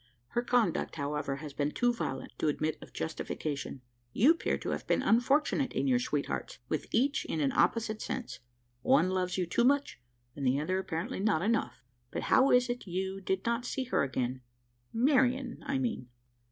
"Her 0.29 0.41
conduct, 0.41 0.95
however, 0.95 1.35
has 1.35 1.53
been 1.53 1.69
too 1.73 1.93
violent 1.93 2.31
to 2.39 2.47
admit 2.47 2.79
of 2.81 2.91
justification. 2.91 3.83
You 4.13 4.31
appear 4.31 4.57
to 4.57 4.71
have 4.71 4.87
been 4.87 5.03
unfortunate 5.03 5.73
in 5.73 5.85
your 5.87 5.99
sweethearts 5.99 6.57
with 6.67 6.87
each 6.89 7.23
in 7.25 7.39
an 7.39 7.51
opposite 7.51 8.01
sense. 8.01 8.39
One 8.81 9.11
loves 9.11 9.37
you 9.37 9.45
too 9.45 9.63
much, 9.63 10.01
and 10.35 10.43
the 10.43 10.59
other 10.59 10.79
apparently 10.79 11.19
not 11.19 11.43
enough! 11.43 11.83
But 12.09 12.23
how 12.33 12.49
is 12.49 12.67
it 12.67 12.87
you 12.87 13.21
did 13.23 13.45
not 13.45 13.63
see 13.63 13.83
her 13.93 14.01
again 14.01 14.41
Marian 14.91 15.61
I 15.67 15.77
mean!" 15.77 16.07